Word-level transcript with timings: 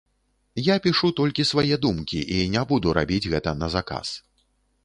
Я 0.67 0.75
пішу 0.85 1.09
толькі 1.19 1.45
свае 1.51 1.75
думкі 1.85 2.19
і 2.39 2.41
не 2.57 2.65
буду 2.73 2.97
рабіць 2.99 3.23
гэта 3.35 3.55
на 3.63 3.67
заказ. 3.79 4.07